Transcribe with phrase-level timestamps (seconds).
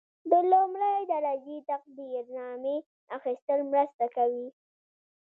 [0.31, 2.77] د لومړۍ درجې تقدیرنامې
[3.17, 4.47] اخیستل مرسته کوي.